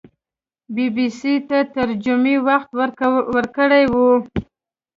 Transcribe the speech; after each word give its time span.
بي 0.73 0.85
بي 0.95 1.07
سي 1.19 1.33
ته 1.49 1.59
تر 1.75 1.89
جمعې 2.03 2.35
وخت 2.47 2.69
ورکړی 3.35 3.83
وو 3.93 4.09